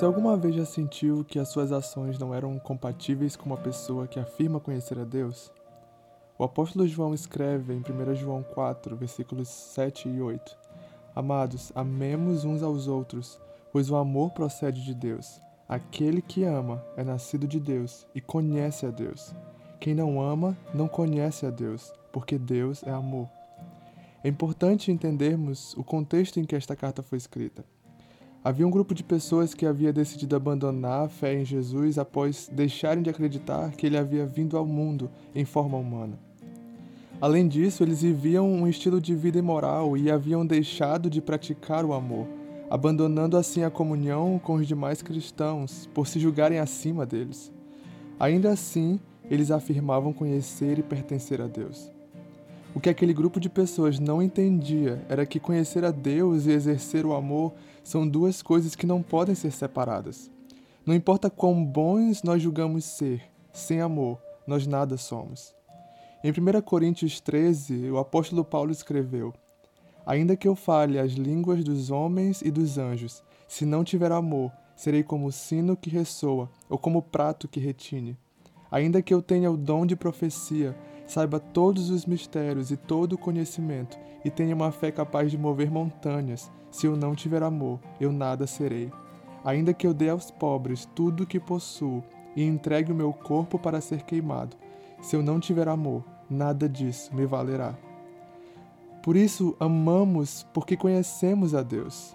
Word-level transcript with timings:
Você 0.00 0.06
alguma 0.06 0.34
vez 0.34 0.54
já 0.54 0.64
sentiu 0.64 1.22
que 1.26 1.38
as 1.38 1.50
suas 1.50 1.70
ações 1.70 2.18
não 2.18 2.34
eram 2.34 2.58
compatíveis 2.58 3.36
com 3.36 3.44
uma 3.44 3.58
pessoa 3.58 4.06
que 4.06 4.18
afirma 4.18 4.58
conhecer 4.58 4.98
a 4.98 5.04
Deus? 5.04 5.52
O 6.38 6.42
apóstolo 6.42 6.88
João 6.88 7.12
escreve 7.12 7.74
em 7.74 7.80
1 7.80 8.14
João 8.14 8.42
4, 8.42 8.96
versículos 8.96 9.50
7 9.50 10.08
e 10.08 10.22
8: 10.22 10.56
Amados, 11.14 11.70
amemos 11.74 12.46
uns 12.46 12.62
aos 12.62 12.88
outros, 12.88 13.38
pois 13.70 13.90
o 13.90 13.96
amor 13.96 14.30
procede 14.30 14.82
de 14.82 14.94
Deus. 14.94 15.38
Aquele 15.68 16.22
que 16.22 16.44
ama 16.44 16.82
é 16.96 17.04
nascido 17.04 17.46
de 17.46 17.60
Deus 17.60 18.06
e 18.14 18.22
conhece 18.22 18.86
a 18.86 18.90
Deus. 18.90 19.34
Quem 19.78 19.94
não 19.94 20.18
ama 20.18 20.56
não 20.72 20.88
conhece 20.88 21.44
a 21.44 21.50
Deus, 21.50 21.92
porque 22.10 22.38
Deus 22.38 22.82
é 22.84 22.90
amor. 22.90 23.28
É 24.24 24.30
importante 24.30 24.90
entendermos 24.90 25.74
o 25.76 25.84
contexto 25.84 26.40
em 26.40 26.46
que 26.46 26.56
esta 26.56 26.74
carta 26.74 27.02
foi 27.02 27.18
escrita. 27.18 27.62
Havia 28.42 28.66
um 28.66 28.70
grupo 28.70 28.94
de 28.94 29.04
pessoas 29.04 29.52
que 29.52 29.66
havia 29.66 29.92
decidido 29.92 30.34
abandonar 30.34 31.04
a 31.04 31.08
fé 31.08 31.34
em 31.34 31.44
Jesus 31.44 31.98
após 31.98 32.50
deixarem 32.50 33.02
de 33.02 33.10
acreditar 33.10 33.72
que 33.72 33.84
ele 33.84 33.98
havia 33.98 34.24
vindo 34.24 34.56
ao 34.56 34.64
mundo 34.64 35.10
em 35.34 35.44
forma 35.44 35.76
humana. 35.76 36.18
Além 37.20 37.46
disso, 37.46 37.82
eles 37.82 38.00
viviam 38.00 38.50
um 38.50 38.66
estilo 38.66 38.98
de 38.98 39.14
vida 39.14 39.38
imoral 39.38 39.94
e 39.94 40.10
haviam 40.10 40.46
deixado 40.46 41.10
de 41.10 41.20
praticar 41.20 41.84
o 41.84 41.92
amor, 41.92 42.26
abandonando 42.70 43.36
assim 43.36 43.62
a 43.62 43.70
comunhão 43.70 44.40
com 44.42 44.54
os 44.54 44.66
demais 44.66 45.02
cristãos 45.02 45.86
por 45.92 46.06
se 46.06 46.18
julgarem 46.18 46.58
acima 46.58 47.04
deles. 47.04 47.52
Ainda 48.18 48.50
assim, 48.50 48.98
eles 49.30 49.50
afirmavam 49.50 50.14
conhecer 50.14 50.78
e 50.78 50.82
pertencer 50.82 51.42
a 51.42 51.46
Deus. 51.46 51.92
O 52.72 52.78
que 52.78 52.88
aquele 52.88 53.12
grupo 53.12 53.40
de 53.40 53.50
pessoas 53.50 53.98
não 53.98 54.22
entendia 54.22 55.04
era 55.08 55.26
que 55.26 55.40
conhecer 55.40 55.84
a 55.84 55.90
Deus 55.90 56.46
e 56.46 56.52
exercer 56.52 57.04
o 57.04 57.14
amor 57.14 57.52
são 57.82 58.06
duas 58.06 58.42
coisas 58.42 58.76
que 58.76 58.86
não 58.86 59.02
podem 59.02 59.34
ser 59.34 59.50
separadas. 59.50 60.30
Não 60.86 60.94
importa 60.94 61.28
quão 61.28 61.64
bons 61.64 62.22
nós 62.22 62.40
julgamos 62.40 62.84
ser, 62.84 63.22
sem 63.52 63.80
amor, 63.80 64.18
nós 64.46 64.68
nada 64.68 64.96
somos. 64.96 65.52
Em 66.22 66.30
1 66.30 66.60
Coríntios 66.62 67.20
13, 67.20 67.90
o 67.90 67.98
apóstolo 67.98 68.44
Paulo 68.44 68.70
escreveu: 68.70 69.34
Ainda 70.06 70.36
que 70.36 70.46
eu 70.46 70.54
fale 70.54 70.98
as 70.98 71.12
línguas 71.12 71.64
dos 71.64 71.90
homens 71.90 72.40
e 72.40 72.52
dos 72.52 72.78
anjos, 72.78 73.22
se 73.48 73.66
não 73.66 73.82
tiver 73.82 74.12
amor, 74.12 74.52
serei 74.76 75.02
como 75.02 75.26
o 75.26 75.32
sino 75.32 75.76
que 75.76 75.90
ressoa, 75.90 76.48
ou 76.68 76.78
como 76.78 77.00
o 77.00 77.02
prato 77.02 77.48
que 77.48 77.58
retine. 77.58 78.16
Ainda 78.70 79.02
que 79.02 79.12
eu 79.12 79.20
tenha 79.20 79.50
o 79.50 79.56
dom 79.56 79.84
de 79.84 79.96
profecia, 79.96 80.76
saiba 81.10 81.40
todos 81.40 81.90
os 81.90 82.06
mistérios 82.06 82.70
e 82.70 82.76
todo 82.76 83.14
o 83.14 83.18
conhecimento, 83.18 83.98
e 84.24 84.30
tenha 84.30 84.54
uma 84.54 84.70
fé 84.70 84.92
capaz 84.92 85.28
de 85.28 85.36
mover 85.36 85.68
montanhas, 85.68 86.52
se 86.70 86.86
eu 86.86 86.96
não 86.96 87.16
tiver 87.16 87.42
amor, 87.42 87.80
eu 88.00 88.12
nada 88.12 88.46
serei. 88.46 88.92
Ainda 89.44 89.74
que 89.74 89.84
eu 89.84 89.92
dê 89.92 90.08
aos 90.08 90.30
pobres 90.30 90.88
tudo 90.94 91.24
o 91.24 91.26
que 91.26 91.40
possuo, 91.40 92.00
e 92.36 92.44
entregue 92.44 92.92
o 92.92 92.94
meu 92.94 93.12
corpo 93.12 93.58
para 93.58 93.80
ser 93.80 94.02
queimado, 94.04 94.56
se 95.02 95.16
eu 95.16 95.22
não 95.22 95.40
tiver 95.40 95.66
amor, 95.66 96.04
nada 96.30 96.68
disso 96.68 97.12
me 97.12 97.26
valerá. 97.26 97.76
Por 99.02 99.16
isso, 99.16 99.56
amamos 99.58 100.46
porque 100.54 100.76
conhecemos 100.76 101.56
a 101.56 101.62
Deus. 101.62 102.14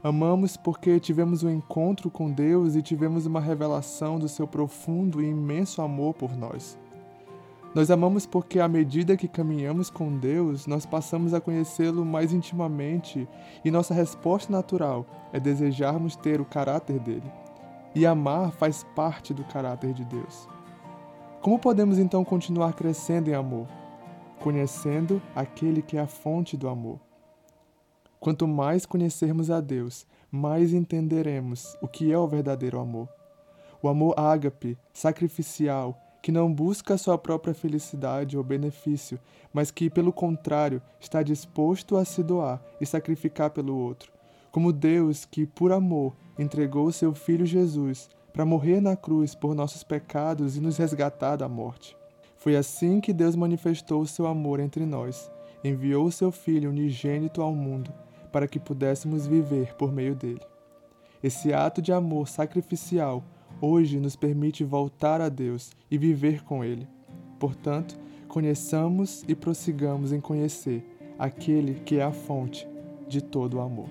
Amamos 0.00 0.56
porque 0.56 1.00
tivemos 1.00 1.42
um 1.42 1.50
encontro 1.50 2.08
com 2.08 2.30
Deus 2.30 2.76
e 2.76 2.82
tivemos 2.82 3.26
uma 3.26 3.40
revelação 3.40 4.16
do 4.16 4.28
seu 4.28 4.46
profundo 4.46 5.20
e 5.20 5.26
imenso 5.26 5.82
amor 5.82 6.14
por 6.14 6.36
nós. 6.36 6.78
Nós 7.78 7.92
amamos 7.92 8.26
porque, 8.26 8.58
à 8.58 8.66
medida 8.66 9.16
que 9.16 9.28
caminhamos 9.28 9.88
com 9.88 10.18
Deus, 10.18 10.66
nós 10.66 10.84
passamos 10.84 11.32
a 11.32 11.40
conhecê-lo 11.40 12.04
mais 12.04 12.32
intimamente 12.32 13.28
e 13.64 13.70
nossa 13.70 13.94
resposta 13.94 14.52
natural 14.52 15.06
é 15.32 15.38
desejarmos 15.38 16.16
ter 16.16 16.40
o 16.40 16.44
caráter 16.44 16.98
dele. 16.98 17.32
E 17.94 18.04
amar 18.04 18.50
faz 18.50 18.82
parte 18.96 19.32
do 19.32 19.44
caráter 19.44 19.92
de 19.92 20.04
Deus. 20.04 20.48
Como 21.40 21.56
podemos 21.56 22.00
então 22.00 22.24
continuar 22.24 22.72
crescendo 22.72 23.30
em 23.30 23.34
amor? 23.34 23.68
Conhecendo 24.40 25.22
aquele 25.32 25.80
que 25.80 25.96
é 25.96 26.00
a 26.00 26.08
fonte 26.08 26.56
do 26.56 26.68
amor. 26.68 26.98
Quanto 28.18 28.48
mais 28.48 28.84
conhecermos 28.86 29.52
a 29.52 29.60
Deus, 29.60 30.04
mais 30.32 30.72
entenderemos 30.72 31.76
o 31.80 31.86
que 31.86 32.12
é 32.12 32.18
o 32.18 32.26
verdadeiro 32.26 32.80
amor. 32.80 33.08
O 33.80 33.88
amor 33.88 34.18
ágape, 34.18 34.76
sacrificial, 34.92 35.96
que 36.22 36.32
não 36.32 36.52
busca 36.52 36.98
sua 36.98 37.16
própria 37.16 37.54
felicidade 37.54 38.36
ou 38.36 38.44
benefício, 38.44 39.18
mas 39.52 39.70
que, 39.70 39.88
pelo 39.88 40.12
contrário, 40.12 40.82
está 41.00 41.22
disposto 41.22 41.96
a 41.96 42.04
se 42.04 42.22
doar 42.22 42.62
e 42.80 42.86
sacrificar 42.86 43.50
pelo 43.50 43.76
outro. 43.76 44.12
Como 44.50 44.72
Deus 44.72 45.24
que, 45.24 45.46
por 45.46 45.72
amor, 45.72 46.16
entregou 46.38 46.90
seu 46.92 47.14
Filho 47.14 47.46
Jesus 47.46 48.08
para 48.32 48.44
morrer 48.44 48.80
na 48.80 48.96
cruz 48.96 49.34
por 49.34 49.54
nossos 49.54 49.82
pecados 49.82 50.56
e 50.56 50.60
nos 50.60 50.76
resgatar 50.76 51.36
da 51.36 51.48
morte. 51.48 51.96
Foi 52.36 52.56
assim 52.56 53.00
que 53.00 53.12
Deus 53.12 53.34
manifestou 53.34 54.06
seu 54.06 54.26
amor 54.26 54.60
entre 54.60 54.86
nós, 54.86 55.30
enviou 55.62 56.10
seu 56.10 56.30
Filho 56.30 56.70
unigênito 56.70 57.42
ao 57.42 57.54
mundo 57.54 57.92
para 58.30 58.46
que 58.46 58.60
pudéssemos 58.60 59.26
viver 59.26 59.74
por 59.74 59.92
meio 59.92 60.14
dele. 60.14 60.40
Esse 61.22 61.52
ato 61.52 61.82
de 61.82 61.92
amor 61.92 62.28
sacrificial 62.28 63.24
hoje 63.60 63.98
nos 63.98 64.16
permite 64.16 64.64
voltar 64.64 65.20
a 65.20 65.28
Deus 65.28 65.70
e 65.90 65.98
viver 65.98 66.42
com 66.44 66.64
Ele. 66.64 66.86
Portanto, 67.38 67.98
conheçamos 68.28 69.24
e 69.26 69.34
prossigamos 69.34 70.12
em 70.12 70.20
conhecer 70.20 70.84
aquele 71.18 71.74
que 71.80 71.96
é 71.96 72.02
a 72.02 72.12
fonte 72.12 72.66
de 73.08 73.20
todo 73.20 73.54
o 73.54 73.60
amor. 73.60 73.88